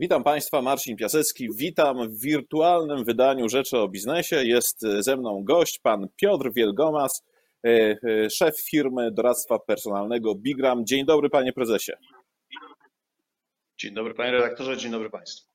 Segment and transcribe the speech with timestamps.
[0.00, 1.48] Witam Państwa, Marcin Piasecki.
[1.56, 4.44] Witam w wirtualnym wydaniu Rzeczy o Biznesie.
[4.44, 7.24] Jest ze mną gość, pan Piotr Wielgomas,
[7.66, 10.86] e, e, szef firmy doradztwa personalnego Bigram.
[10.86, 11.92] Dzień dobry, panie prezesie.
[13.78, 15.50] Dzień dobry, panie redaktorze, dzień dobry państwu.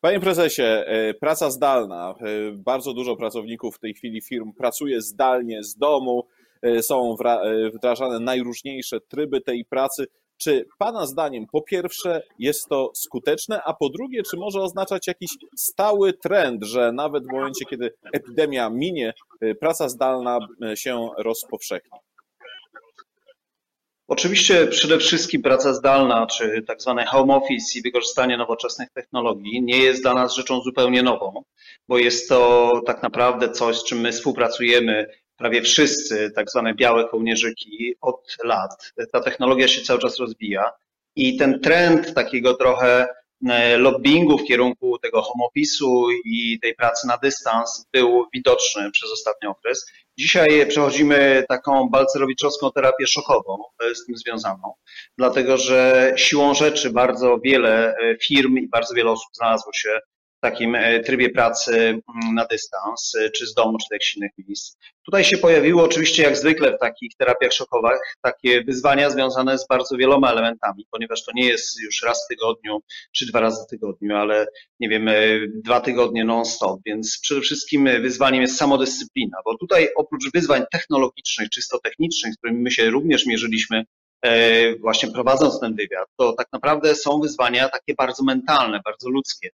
[0.00, 2.14] Panie prezesie, e, praca zdalna.
[2.52, 6.28] Bardzo dużo pracowników w tej chwili firm pracuje zdalnie z domu.
[6.82, 7.16] Są
[7.74, 10.06] wdrażane najróżniejsze tryby tej pracy.
[10.38, 15.30] Czy Pana zdaniem, po pierwsze, jest to skuteczne, a po drugie, czy może oznaczać jakiś
[15.56, 20.38] stały trend, że nawet w momencie, kiedy epidemia minie, y, praca zdalna
[20.72, 21.98] y, się rozpowszechni?
[24.08, 29.78] Oczywiście przede wszystkim praca zdalna, czy tak zwane home office i wykorzystanie nowoczesnych technologii nie
[29.78, 31.44] jest dla nas rzeczą zupełnie nową,
[31.88, 35.06] bo jest to tak naprawdę coś, z czym my współpracujemy
[35.36, 38.92] prawie wszyscy tak zwane białe kołnierzyki od lat.
[39.12, 40.72] Ta technologia się cały czas rozwija
[41.16, 43.08] i ten trend takiego trochę
[43.50, 49.12] e, lobbingu w kierunku tego home office'u i tej pracy na dystans był widoczny przez
[49.12, 49.86] ostatni okres.
[50.18, 54.74] Dzisiaj przechodzimy taką balcerowiczowską terapię szokową e, z tym związaną,
[55.18, 60.00] dlatego że siłą rzeczy bardzo wiele e, firm i bardzo wiele osób znalazło się
[60.44, 64.76] takim e, trybie pracy mm, na dystans, e, czy z domu, czy jakichś innych miejsc.
[65.04, 69.96] Tutaj się pojawiło oczywiście jak zwykle w takich terapiach szokowych takie wyzwania związane z bardzo
[69.96, 72.80] wieloma elementami, ponieważ to nie jest już raz w tygodniu,
[73.12, 74.46] czy dwa razy w tygodniu, ale
[74.80, 75.14] nie wiem, e,
[75.64, 81.78] dwa tygodnie non-stop, więc przede wszystkim wyzwaniem jest samodyscyplina, bo tutaj oprócz wyzwań technologicznych, czysto
[81.78, 83.84] technicznych, z którymi my się również mierzyliśmy
[84.80, 89.50] właśnie prowadząc ten wywiad, to tak naprawdę są wyzwania takie bardzo mentalne, bardzo ludzkie.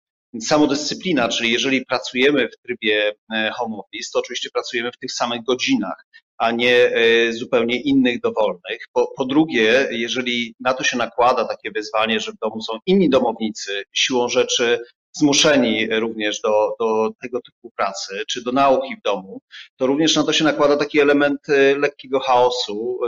[0.41, 5.45] Samodyscyplina, czyli jeżeli pracujemy w trybie e, home office, to oczywiście pracujemy w tych samych
[5.45, 6.07] godzinach,
[6.39, 8.79] a nie e, zupełnie innych dowolnych.
[8.93, 13.11] Po, po drugie, jeżeli na to się nakłada takie wyzwanie, że w domu są inni
[13.11, 14.81] domownicy, siłą rzeczy
[15.17, 19.41] zmuszeni również do, do tego typu pracy, czy do nauki w domu,
[19.77, 23.01] to również na to się nakłada taki element e, lekkiego chaosu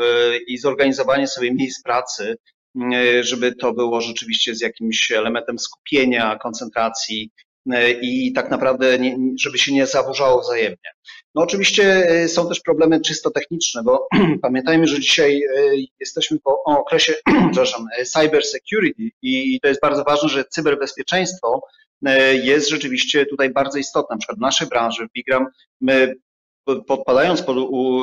[0.47, 2.37] i zorganizowanie sobie miejsc pracy
[3.20, 7.31] żeby to było rzeczywiście z jakimś elementem skupienia, koncentracji
[7.72, 10.91] e, i tak naprawdę, nie, żeby się nie zaburzało wzajemnie.
[11.34, 14.09] No oczywiście e, są też problemy czysto techniczne, bo
[14.42, 15.41] pamiętajmy, że dzisiaj
[16.00, 17.14] jesteśmy po okresie,
[17.53, 21.60] przepraszam, cyber security i to jest bardzo ważne, że cyberbezpieczeństwo
[22.43, 24.14] jest rzeczywiście tutaj bardzo istotne.
[24.14, 25.47] Na przykład w naszej branży, w Bigram,
[25.81, 26.14] my
[26.87, 27.56] podpadając pod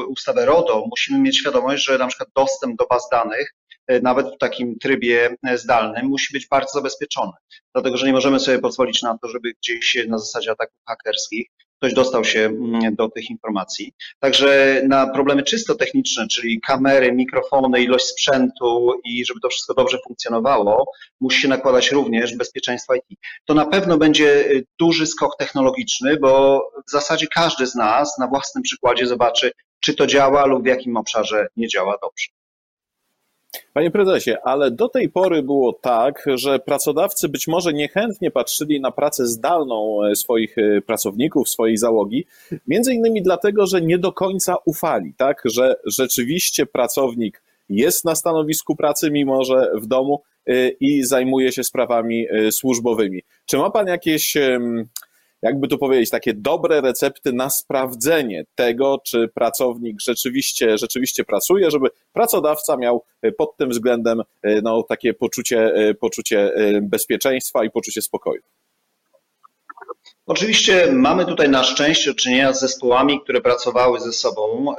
[0.08, 3.63] ustawę RODO, musimy mieć świadomość, że na przykład dostęp do baz danych E,
[4.04, 7.32] nawet w takim trybie e, zdalnym, musi być bardzo zabezpieczony.
[7.74, 11.48] Dlatego, że nie możemy sobie pozwolić na to, żeby gdzieś na zasadzie ataków hakerskich
[11.84, 13.94] ktoś dostał się mm, do tych informacji.
[14.20, 19.98] Także na problemy czysto techniczne, czyli kamery, mikrofony, ilość sprzętu i żeby to wszystko dobrze
[20.08, 20.86] funkcjonowało,
[21.22, 23.20] musi się nakładać również bezpieczeństwo IT.
[23.46, 28.28] To na pewno będzie e, duży skok technologiczny, bo w zasadzie każdy z nas na
[28.28, 32.43] własnym przykładzie zobaczy, czy to działa lub w jakim obszarze nie działa dobrze.
[33.74, 38.92] Panie prezesie, ale do tej pory było tak, że pracodawcy być może niechętnie patrzyli na
[38.92, 42.26] pracę zdalną e, swoich e, pracowników, swojej załogi,
[42.68, 48.76] między innymi dlatego, że nie do końca ufali, tak, że rzeczywiście pracownik jest na stanowisku
[48.76, 53.22] pracy, mimo że w domu e, i zajmuje się sprawami służbowymi.
[53.46, 54.38] Czy ma pan jakieś
[55.44, 61.90] jakby tu powiedzieć, takie dobre recepty na sprawdzenie tego, czy pracownik rzeczywiście, rzeczywiście pracuje, żeby
[62.14, 68.02] pracodawca miał e, pod tym względem e, no, takie poczucie, e, poczucie bezpieczeństwa i poczucie
[68.02, 68.42] spokoju.
[70.26, 74.76] Oczywiście mamy tutaj na szczęście do czynienia z zespołami, które pracowały ze sobą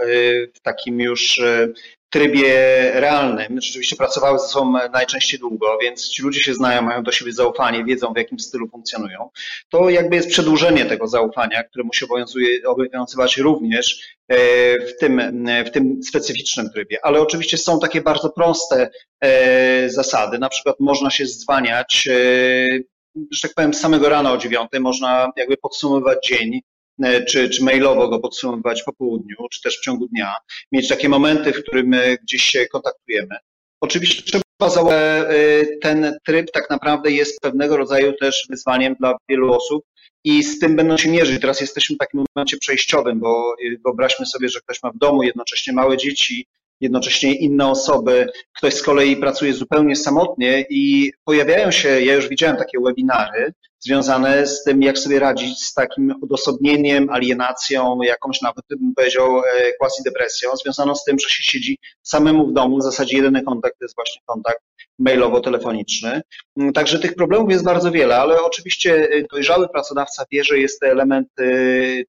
[0.55, 1.41] w takim już
[2.15, 2.51] trybie
[2.95, 3.61] realnym.
[3.61, 7.85] Rzeczywiście pracowały ze sobą najczęściej długo, więc ci ludzie się znają, mają do siebie zaufanie,
[7.85, 9.31] wiedzą w jakim stylu funkcjonują.
[9.69, 12.05] To jakby jest przedłużenie tego zaufania, które musi
[12.67, 14.37] obowiązywać również e,
[14.87, 16.99] w tym, w tym specyficznym trybie.
[17.03, 20.39] Ale oczywiście są takie bardzo proste e, zasady.
[20.39, 22.79] Na przykład można się zwaniać e,
[23.31, 26.61] że tak powiem, samego rana o dziewiątej można jakby podsumowywać dzień
[27.29, 30.35] czy, czy mailowo go podsumowywać po południu, czy też w ciągu dnia,
[30.73, 33.37] mieć takie momenty, w którym gdzieś się kontaktujemy.
[33.81, 39.53] Oczywiście trzeba założyć, e, ten tryb tak naprawdę jest pewnego rodzaju też wyzwaniem dla wielu
[39.53, 39.85] osób
[40.25, 41.41] i z tym będą się mierzyć.
[41.41, 45.23] Teraz jesteśmy w takim momencie przejściowym, bo e, wyobraźmy sobie, że ktoś ma w domu
[45.23, 46.47] jednocześnie małe dzieci,
[46.81, 48.27] jednocześnie inne osoby,
[48.57, 53.53] ktoś z kolei pracuje zupełnie samotnie i pojawiają się, ja już widziałem takie webinary
[53.87, 59.43] związane z tym, jak sobie radzić z takim odosobnieniem, alienacją, jakąś nawet bym powiedział
[59.79, 63.85] quasi-depresją, związaną z tym, że się siedzi samemu w domu, w zasadzie jedyny kontakt to
[63.85, 64.61] jest właśnie kontakt
[64.99, 66.21] mailowo-telefoniczny.
[66.57, 70.87] Mm, także tych problemów jest bardzo wiele, ale oczywiście dojrzały pracodawca wie, że jest to
[70.87, 71.29] element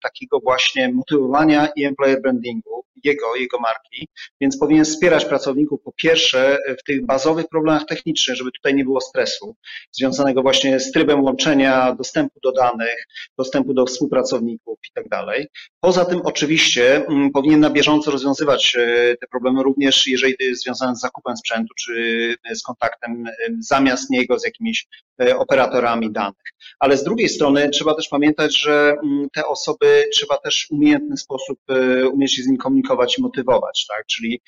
[0.03, 4.07] takiego właśnie motywowania i employer brandingu, jego, jego marki,
[4.41, 9.01] więc powinien wspierać pracowników po pierwsze w tych bazowych problemach technicznych, żeby tutaj nie było
[9.01, 9.55] stresu
[9.91, 13.05] związanego właśnie z trybem łączenia, dostępu do danych,
[13.37, 15.47] dostępu do współpracowników i tak dalej.
[15.79, 20.95] Poza tym oczywiście mm, powinien na bieżąco rozwiązywać e, te problemy również, jeżeli jest związane
[20.95, 23.25] z zakupem sprzętu czy z kontaktem
[23.59, 24.87] zamiast niego z jakimiś
[25.21, 26.35] e, operatorami danych.
[26.79, 31.17] Ale z drugiej strony trzeba też pamiętać, że mm, te osoby trzeba też w umiejętny
[31.17, 32.85] sposób e, umieć się z nimi komunikować
[33.17, 34.05] i motywować, tak?
[34.05, 34.41] Czyli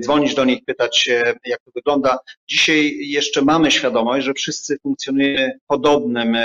[0.00, 2.18] dzwonić do nich, pytać się, jak to wygląda.
[2.48, 6.36] Dzisiaj jeszcze mamy świadomość, że wszyscy funkcjonujemy w podobnym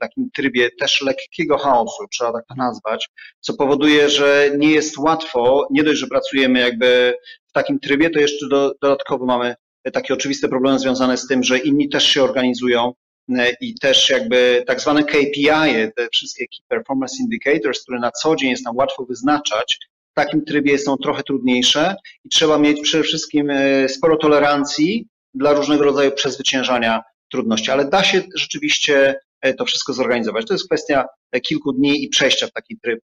[0.00, 3.08] takim trybie też lekkiego chaosu, trzeba tak to nazwać,
[3.40, 7.14] co powoduje, że nie jest łatwo, nie dość, że pracujemy jakby
[7.48, 9.54] w takim trybie, to jeszcze do, dodatkowo mamy
[9.92, 12.92] takie oczywiste problemy związane z tym, że inni też się organizują
[13.38, 18.36] e, i też jakby tak zwane KPI, te wszystkie Key Performance Indicators, które na co
[18.36, 19.78] dzień jest nam łatwo wyznaczać,
[20.14, 25.52] w takim trybie są trochę trudniejsze i trzeba mieć przede wszystkim e, sporo tolerancji dla
[25.52, 30.46] różnego rodzaju przezwyciężania trudności, ale da się rzeczywiście e, to wszystko zorganizować.
[30.46, 31.06] To jest kwestia
[31.42, 33.00] kilku dni i przejścia w taki tryb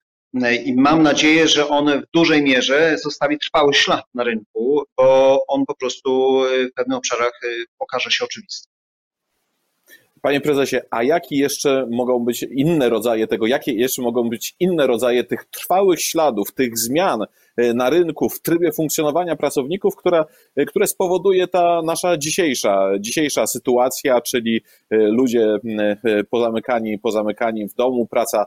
[0.64, 5.64] i mam nadzieję, że on w dużej mierze zostawi trwały ślad na rynku, bo on
[5.66, 7.40] po prostu w pewnych obszarach
[7.78, 8.68] okaże się oczywisty.
[10.28, 14.86] Panie prezesie, a jakie jeszcze mogą być inne rodzaje tego, jakie jeszcze mogą być inne
[14.86, 17.22] rodzaje tych trwałych śladów, tych zmian
[17.56, 20.24] e, na rynku, w trybie funkcjonowania pracowników, które,
[20.56, 24.60] e, które spowoduje ta nasza dzisiejsza, dzisiejsza sytuacja, czyli
[24.90, 25.58] e, ludzie
[26.30, 28.46] pozamykani, pozamykani w domu, praca,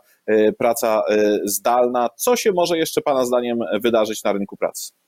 [0.58, 1.02] praca
[1.44, 2.10] zdalna.
[2.16, 5.01] Co się może jeszcze Pana zdaniem wydarzyć na rynku pracy?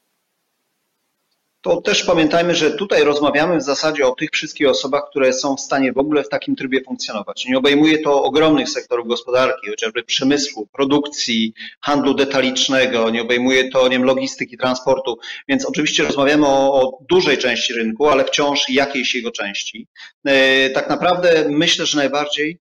[1.63, 5.62] To też pamiętajmy, że tutaj rozmawiamy w zasadzie o tych wszystkich osobach, które są w
[5.62, 7.45] stanie w ogóle w takim trybie funkcjonować.
[7.45, 13.89] Nie obejmuje to ogromnych sektorów gospodarki, chociażby przemysłu, produkcji, handlu detalicznego, nie obejmuje to nie
[13.89, 15.18] wiem, logistyki, transportu,
[15.48, 19.88] więc oczywiście rozmawiamy o, o dużej części rynku, ale wciąż jakiejś jego części.
[20.25, 22.60] E, tak naprawdę myślę, że najbardziej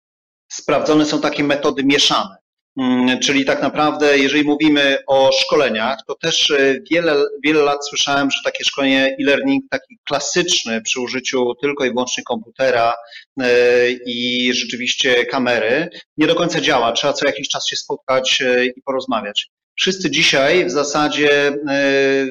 [0.47, 2.40] sprawdzone są takie metody mieszane.
[2.77, 8.31] Mm, czyli tak naprawdę, jeżeli mówimy o szkoleniach, to też e, wiele, wiele lat słyszałem,
[8.31, 12.93] że takie szkolenie e-learning, taki klasyczny przy użyciu tylko i wyłącznie komputera
[13.41, 16.91] e, i rzeczywiście kamery, nie do końca działa.
[16.91, 19.49] Trzeba co jakiś czas się spotkać e, i porozmawiać.
[19.75, 21.53] Wszyscy dzisiaj w zasadzie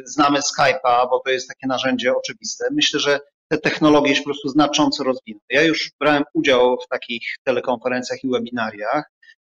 [0.04, 2.64] znamy Skype'a, bo to jest takie narzędzie oczywiste.
[2.72, 5.40] Myślę, że te technologie się po prostu znacząco rozwiną.
[5.50, 9.04] Ja już brałem udział w takich telekonferencjach i webinariach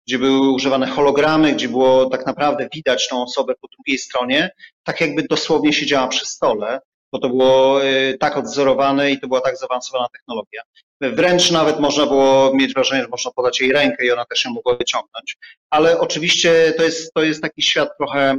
[0.06, 4.50] gdzie były używane hologramy, gdzie było tak naprawdę widać tą osobę po drugiej stronie,
[4.82, 6.80] tak jakby dosłownie siedziała przy stole,
[7.12, 10.62] bo to było y, tak odzorowane i to była tak zaawansowana technologia.
[11.00, 14.50] Wręcz nawet można było mieć wrażenie, że można podać jej rękę i ona też się
[14.50, 15.36] mogła wyciągnąć.
[15.70, 18.38] Ale oczywiście to jest, to jest taki świat trochę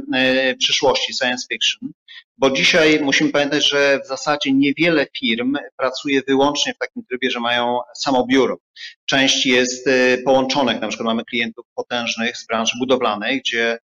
[0.50, 1.90] y, przyszłości, science fiction,
[2.38, 7.40] bo dzisiaj musimy pamiętać, że w zasadzie niewiele firm pracuje wyłącznie w takim trybie, że
[7.40, 8.56] mają samo biuro.
[9.06, 13.78] Część jest y, połączonych, na przykład mamy klientów potężnych z branży budowlanej, gdzie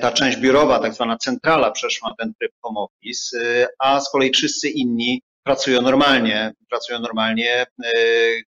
[0.00, 4.30] ta część biurowa, tak zwana centrala przeszła ten tryb home office, y, a z kolei
[4.30, 7.66] wszyscy inni pracują normalnie, pracują normalnie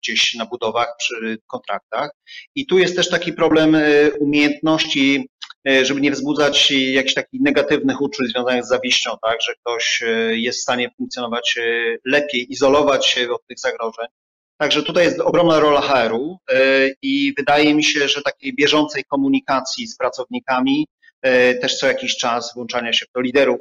[0.03, 2.11] gdzieś na budowach przy kontraktach.
[2.55, 3.77] I tu jest też taki problem
[4.21, 5.29] umiejętności
[5.69, 10.07] E, żeby nie wzbudzać jakichś takich negatywnych uczuć związanych z zawiścią, tak, że ktoś e,
[10.37, 11.63] jest w stanie funkcjonować e,
[12.05, 14.07] lepiej, izolować się od tych zagrożeń.
[14.59, 16.39] Także tutaj jest ogromna rola HR-u
[17.03, 20.87] i wydaje mi się, że takiej bieżącej komunikacji z pracownikami,
[21.61, 23.61] też co jakiś czas włączania się to liderów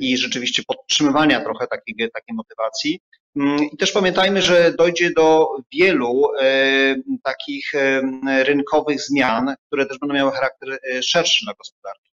[0.00, 3.00] i rzeczywiście podtrzymywania trochę takiej, takiej motywacji,
[3.38, 8.00] Mm, I też pamiętajmy, że dojdzie do wielu e, takich e,
[8.44, 12.10] rynkowych zmian, które też będą miały charakter e, szerszy dla gospodarki.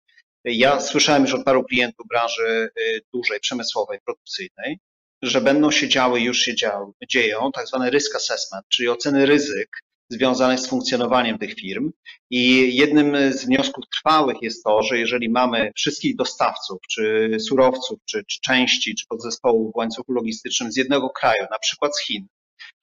[0.45, 2.69] Ja słyszałem już od paru klientów branży
[3.13, 4.79] dużej, przemysłowej, produkcyjnej,
[5.23, 9.69] że będą się działy, już się działy, dzieją, tak zwane risk assessment, czyli oceny ryzyk
[10.09, 11.91] związanych z funkcjonowaniem tych firm.
[12.31, 18.25] I jednym z wniosków trwałych jest to, że jeżeli mamy wszystkich dostawców, czy surowców, czy,
[18.25, 22.27] czy części, czy podzespołów w łańcuchu logistycznym z jednego kraju, na przykład z Chin,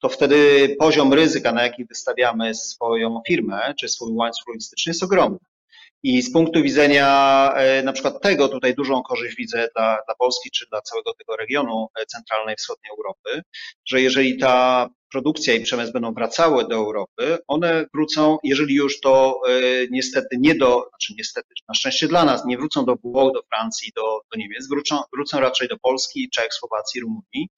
[0.00, 5.38] to wtedy poziom ryzyka, na jaki wystawiamy swoją firmę, czy swój łańcuch logistyczny jest ogromny.
[6.02, 10.50] I z punktu widzenia e, na przykład tego, tutaj dużą korzyść widzę dla, dla Polski
[10.50, 13.42] czy dla całego tego regionu e, centralnej wschodniej Europy,
[13.86, 19.40] że jeżeli ta produkcja i przemysł będą wracały do Europy, one wrócą, jeżeli już to
[19.48, 19.52] e,
[19.90, 23.92] niestety nie do, znaczy niestety, na szczęście dla nas, nie wrócą do Włoch, do Francji,
[23.96, 27.48] do, do Niemiec, wrócą, wrócą raczej do Polski, Czech, Słowacji, Rumunii,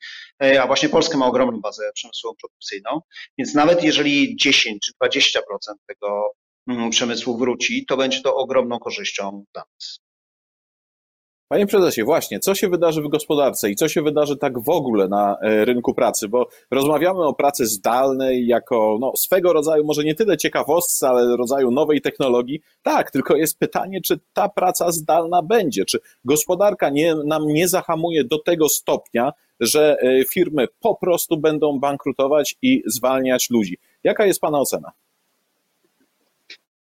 [0.62, 3.00] a właśnie Polska ma ogromną bazę przemysłową produkcyjną,
[3.38, 5.40] więc nawet jeżeli 10 czy 20%
[5.86, 6.32] tego
[6.68, 10.00] Mm, przemysłu wróci, to będzie to ogromną korzyścią dla nas.
[11.48, 15.08] Panie prezesie, właśnie, co się wydarzy w gospodarce i co się wydarzy tak w ogóle
[15.08, 16.28] na e, rynku pracy?
[16.28, 21.70] Bo rozmawiamy o pracy zdalnej jako no, swego rodzaju, może nie tyle ciekawostce, ale rodzaju
[21.70, 22.60] nowej technologii.
[22.82, 28.24] Tak, tylko jest pytanie, czy ta praca zdalna będzie, czy gospodarka nie, nam nie zahamuje
[28.24, 33.78] do tego stopnia, że e, firmy po prostu będą bankrutować i zwalniać ludzi.
[34.04, 34.92] Jaka jest Pana ocena?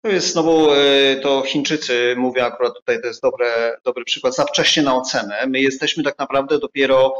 [0.04, 4.44] To jest znowu, e, to Chińczycy, mówię akurat tutaj, to jest dobre, dobry przykład, za
[4.44, 5.46] wcześnie na ocenę.
[5.46, 7.14] My jesteśmy tak naprawdę dopiero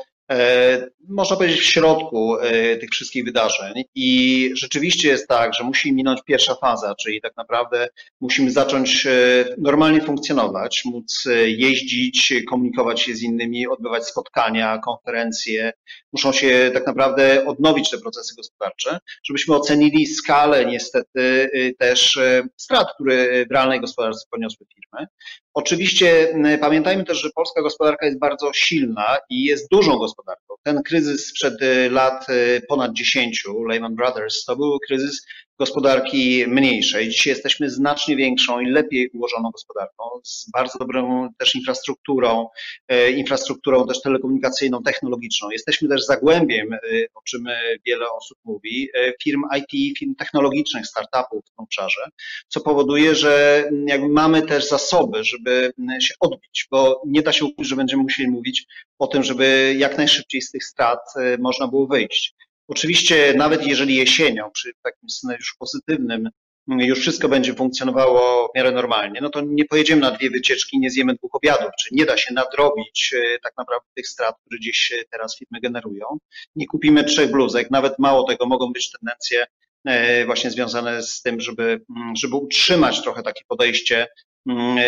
[1.09, 3.73] można powiedzieć, w środku e, tych wszystkich wydarzeń.
[3.95, 7.89] I rzeczywiście jest tak, że musi minąć pierwsza faza, czyli tak naprawdę
[8.21, 9.11] musimy zacząć e,
[9.59, 15.73] normalnie funkcjonować, móc jeździć, komunikować się z innymi, odbywać spotkania, konferencje.
[16.13, 22.19] Muszą się tak naprawdę odnowić te procesy gospodarcze, żebyśmy ocenili skalę niestety też
[22.57, 25.07] strat, które w realnej gospodarce poniosły firmy.
[25.55, 30.55] Oczywiście pamiętajmy też, że polska gospodarka jest bardzo silna i jest dużą gospodarką.
[30.63, 35.27] Ten kryzys sprzed y, lat y, ponad 10, Lehman Brothers, to był kryzys
[35.59, 37.09] gospodarki mniejszej.
[37.09, 42.49] Dzisiaj jesteśmy znacznie większą i lepiej ułożoną gospodarką, z bardzo dobrą też infrastrukturą,
[42.93, 45.51] y, infrastrukturą też telekomunikacyjną, technologiczną.
[45.51, 46.69] Jesteśmy też zagłębiem,
[47.15, 47.45] o czym
[47.87, 48.89] wiele osób mówi,
[49.23, 52.01] firm IT, firm technologicznych, startupów w tym obszarze,
[52.49, 53.65] co powoduje, że
[54.09, 58.67] mamy też zasoby, żeby się odbić, bo nie da się ukryć, że będziemy musieli mówić
[58.99, 61.01] o tym, żeby jak najszybciej z tych strat
[61.39, 62.35] można było wyjść.
[62.69, 66.31] Oczywiście nawet jeżeli jesienią, przy takim scenariuszu pozytywnym,
[66.69, 70.79] mm, już wszystko będzie funkcjonowało w miarę normalnie, no to nie pojedziemy na dwie wycieczki,
[70.79, 74.59] nie zjemy dwóch obiadów, czy nie da się nadrobić y, tak naprawdę tych strat, które
[74.59, 76.07] gdzieś teraz firmy generują.
[76.57, 79.47] Nie kupimy trzech bluzek, nawet mało tego, mogą być tendencje
[80.23, 84.07] y, właśnie związane z tym, żeby, mm, żeby utrzymać trochę takie podejście,
[84.49, 84.79] mm,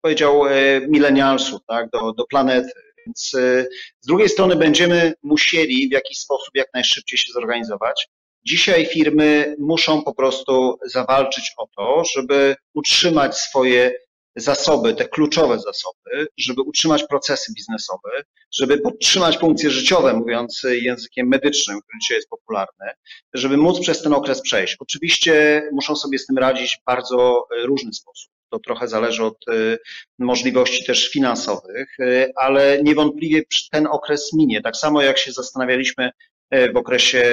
[0.00, 0.42] powiedział,
[0.88, 2.70] milenialsów, tak, do, do planety
[3.10, 3.68] więc y,
[4.00, 8.08] z drugiej strony będziemy musieli w jakiś sposób jak najszybciej się zorganizować.
[8.46, 13.92] Dzisiaj firmy muszą po prostu zawalczyć o to, żeby utrzymać swoje
[14.36, 18.10] zasoby, te kluczowe zasoby, żeby utrzymać procesy biznesowe,
[18.52, 22.86] żeby podtrzymać funkcje życiowe, mówiąc językiem medycznym, który dzisiaj jest popularny,
[23.34, 24.76] żeby móc przez ten okres przejść.
[24.80, 29.78] Oczywiście muszą sobie z tym radzić w bardzo różny sposób to trochę zależy od y,
[30.18, 33.42] możliwości też finansowych, y, ale niewątpliwie
[33.72, 34.62] ten okres minie.
[34.62, 36.10] Tak samo jak się zastanawialiśmy
[36.54, 37.24] y, w okresie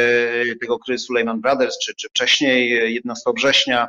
[0.62, 3.88] tego kryzysu Lehman Brothers, czy, czy wcześniej 11 września,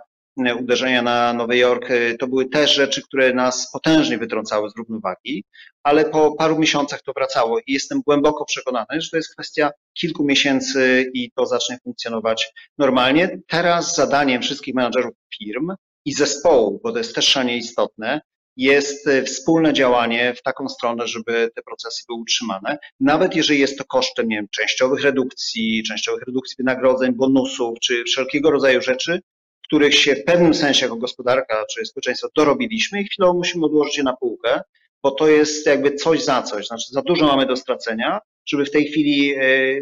[0.60, 5.44] uderzenia na Nowy Jork, to były też rzeczy, które nas potężnie wytrącały z równowagi,
[5.82, 9.70] ale po paru miesiącach to wracało i jestem głęboko przekonany, że to jest kwestia
[10.00, 13.38] kilku miesięcy i to zacznie funkcjonować normalnie.
[13.48, 15.72] Teraz zadaniem wszystkich menadżerów firm
[16.08, 18.20] i zespołu, bo to jest też szalenie istotne,
[18.56, 23.78] jest e, wspólne działanie w taką stronę, żeby te procesy były utrzymane, nawet jeżeli jest
[23.78, 29.20] to kosztem nie wiem, częściowych redukcji, częściowych redukcji wynagrodzeń, bonusów, czy wszelkiego rodzaju rzeczy,
[29.64, 34.04] których się w pewnym sensie jako gospodarka czy społeczeństwo dorobiliśmy i chwilowo musimy odłożyć je
[34.04, 34.60] na półkę,
[35.02, 38.70] bo to jest jakby coś za coś, znaczy za dużo mamy do stracenia, żeby w
[38.70, 39.40] tej chwili e,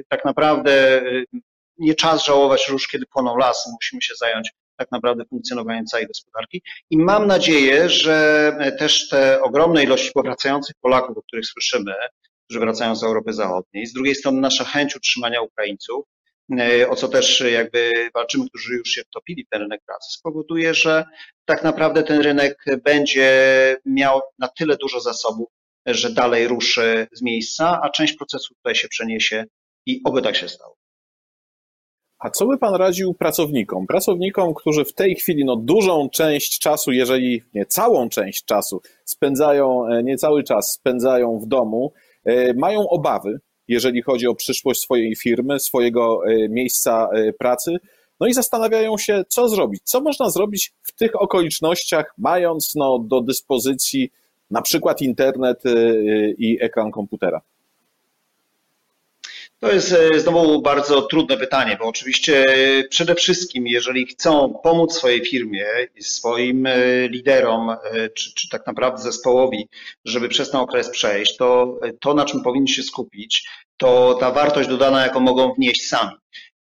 [0.09, 1.25] tak naprawdę e,
[1.78, 6.62] nie czas żałować róż, kiedy płoną lasy, musimy się zająć tak naprawdę funkcjonowania całej gospodarki.
[6.90, 11.92] I mam nadzieję, że też te ogromne ilości powracających Polaków, o których słyszymy,
[12.45, 16.04] którzy wracają z Europy Zachodniej, z drugiej strony nasza chęć utrzymania Ukraińców,
[16.88, 21.04] o co też jakby walczymy, którzy już się wtopili w ten rynek pracy, spowoduje, że
[21.45, 25.49] tak naprawdę ten rynek będzie miał na tyle dużo zasobów,
[25.87, 29.45] że dalej ruszy z miejsca, a część procesu tutaj się przeniesie
[29.87, 30.76] i oby tak się stało.
[32.19, 33.87] A co by Pan radził pracownikom?
[33.87, 39.87] Pracownikom, którzy w tej chwili no, dużą część czasu, jeżeli nie całą część czasu, spędzają,
[39.87, 41.93] e, nie cały czas spędzają w domu,
[42.25, 47.09] e, mają obawy, jeżeli chodzi o przyszłość swojej firmy, swojego e, miejsca
[47.39, 47.77] pracy,
[48.21, 49.83] no i zastanawiają się, co zrobić.
[49.85, 54.11] Co można zrobić w tych okolicznościach, mając no, do dyspozycji
[54.51, 55.63] na przykład internet
[56.39, 57.41] i ekran komputera?
[59.67, 62.45] To jest e, znowu bardzo trudne pytanie, bo oczywiście
[62.91, 65.67] przede wszystkim, jeżeli chcą pomóc swojej firmie
[66.01, 69.69] swoim e, liderom, e, czy, czy tak naprawdę zespołowi,
[70.05, 74.69] żeby przez ten okres przejść, to to, na czym powinni się skupić, to ta wartość
[74.69, 76.13] dodana, jaką mogą wnieść sami.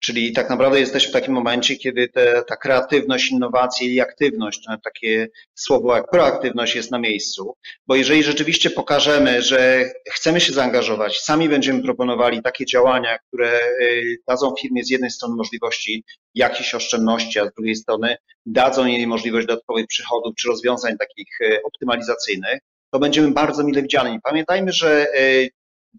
[0.00, 4.76] Czyli tak naprawdę jesteśmy w takim momencie, kiedy te, ta kreatywność, innowacje i aktywność, no,
[4.84, 7.54] takie słowo jak proaktywność jest na miejscu,
[7.86, 14.16] bo jeżeli rzeczywiście pokażemy, że chcemy się zaangażować, sami będziemy proponowali takie działania, które y,
[14.28, 19.46] dadzą firmie z jednej strony możliwości jakichś oszczędności, a z drugiej strony dadzą jej możliwość
[19.46, 22.58] dodatkowych przychodów czy rozwiązań takich y, optymalizacyjnych,
[22.90, 24.18] to będziemy bardzo mile widziani.
[24.22, 25.50] Pamiętajmy, że y,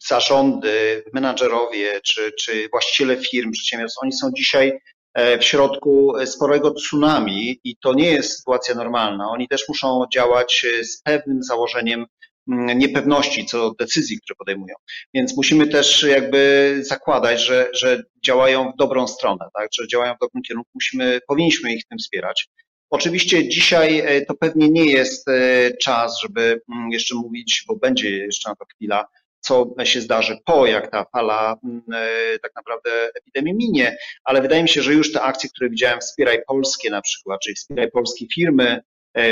[0.04, 4.80] zarządy, menadżerowie czy, czy właściciele firm, przedsiębiorstw, oni są dzisiaj
[5.14, 9.30] e, w środku sporego tsunami i to nie jest sytuacja normalna.
[9.30, 12.06] Oni też muszą działać e, z pewnym założeniem
[12.52, 14.76] mm, niepewności co do decyzji, które podejmują.
[15.14, 19.70] Więc musimy też jakby zakładać, że, że działają w dobrą stronę, tak?
[19.74, 20.70] że działają w dobrym kierunku.
[20.74, 22.48] Musimy, powinniśmy ich tym wspierać.
[22.90, 25.28] Oczywiście dzisiaj e, to pewnie nie jest
[25.82, 29.06] czas, żeby mm, jeszcze mówić, bo będzie jeszcze na to chwila,
[29.46, 34.64] co się zdarzy po, jak ta fala mm, e, tak naprawdę epidemii minie, ale wydaje
[34.64, 38.26] mi się, że już te akcje, które widziałem, Wspieraj Polskie na przykład, czyli Wspieraj Polskie
[38.36, 38.82] Firmy,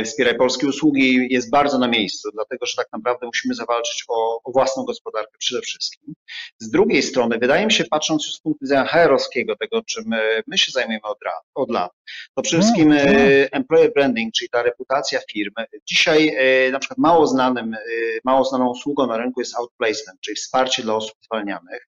[0.05, 4.51] wspieraj polskie usługi jest bardzo na miejscu, dlatego że tak naprawdę musimy zawalczyć o, o
[4.51, 6.13] własną gospodarkę przede wszystkim.
[6.59, 10.03] Z drugiej strony, wydaje mi się, patrząc już z punktu widzenia HR-owskiego, tego czym
[10.47, 11.17] my się zajmujemy od,
[11.55, 11.91] od lat,
[12.35, 13.05] to przede wszystkim e,
[13.51, 15.65] employer branding, czyli ta reputacja firmy.
[15.89, 17.75] Dzisiaj e, na przykład mało znanym,
[18.23, 21.87] mało znaną usługą na rynku jest outplacement, czyli wsparcie dla osób zwalnianych.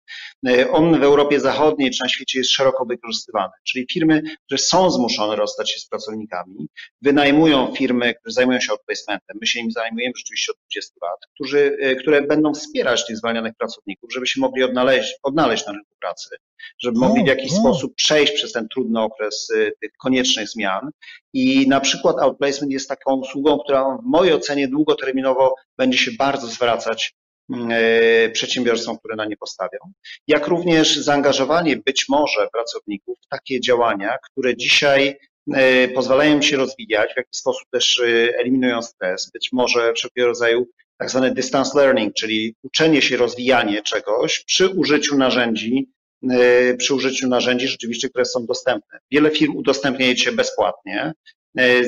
[0.71, 5.35] On w Europie Zachodniej czy na świecie jest szeroko wykorzystywany, czyli firmy, które są zmuszone
[5.35, 6.67] rozstać się z pracownikami,
[7.01, 11.19] wynajmują firmy, firmy, które zajmują się outplacementem, my się im zajmujemy rzeczywiście od 20 lat,
[11.33, 15.95] którzy, e, które będą wspierać tych zwalnianych pracowników, żeby się mogli odnaleźć, odnaleźć na rynku
[15.99, 16.35] pracy,
[16.79, 20.89] żeby mogli w jakiś sposób przejść przez ten trudny okres e, tych koniecznych zmian.
[21.33, 26.47] I na przykład outplacement jest taką usługą, która w mojej ocenie długoterminowo będzie się bardzo
[26.47, 27.13] zwracać
[27.53, 29.79] mm, e, przedsiębiorstwom, które na nie postawią,
[30.27, 35.17] jak również zaangażowanie być może pracowników w takie działania, które dzisiaj
[35.53, 40.67] E, pozwalają się rozwijać, w jakiś sposób też e, eliminują stres, być może wszelkiego rodzaju
[40.97, 45.89] tak zwany distance learning, czyli uczenie się, rozwijanie czegoś przy użyciu narzędzi,
[46.31, 48.99] e, przy użyciu narzędzi rzeczywiście, które są dostępne.
[49.11, 51.13] Wiele firm udostępnia je bezpłatnie,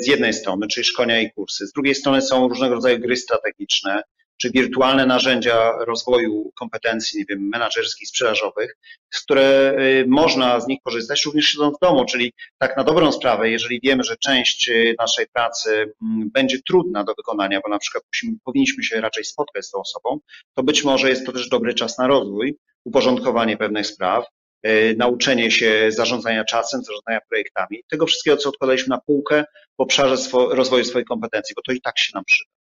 [0.01, 4.03] z jednej strony, czyli szkolenia i kursy, z drugiej strony są różnego rodzaju gry strategiczne,
[4.37, 8.77] czy wirtualne narzędzia rozwoju kompetencji, nie wiem, menedżerskich, sprzedażowych,
[9.13, 13.11] z które y, można z nich korzystać również siedząc w domu, czyli tak na dobrą
[13.11, 17.79] sprawę, jeżeli wiemy, że część y, naszej pracy mm, będzie trudna do wykonania, bo na
[17.79, 20.19] przykład musimy, powinniśmy się raczej spotkać z tą osobą,
[20.55, 24.25] to być może jest to też dobry czas na rozwój, uporządkowanie pewnych spraw,
[24.67, 29.45] y, nauczenie się zarządzania czasem, zarządzania projektami, tego wszystkiego, co odkładaliśmy na półkę
[29.77, 32.56] w obszarze rozwoju swojej kompetencji, bo to i tak się nam przyda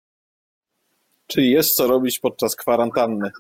[1.28, 3.32] czyli jest co robić podczas kwarantanny.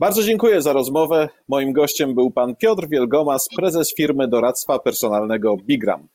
[0.00, 1.28] Bardzo dziękuję za rozmowę.
[1.48, 6.08] Moim gościem był pan Piotr Wielgomas, prezes firmy doradztwa personalnego Bigram.